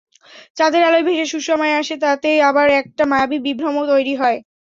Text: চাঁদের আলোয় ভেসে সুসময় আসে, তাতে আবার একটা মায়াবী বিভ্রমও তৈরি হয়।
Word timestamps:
চাঁদের 0.57 0.81
আলোয় 0.83 1.05
ভেসে 1.07 1.25
সুসময় 1.33 1.73
আসে, 1.81 1.95
তাতে 2.03 2.29
আবার 2.49 2.67
একটা 2.81 3.03
মায়াবী 3.11 3.37
বিভ্রমও 3.45 3.83
তৈরি 3.91 4.13
হয়। 4.21 4.37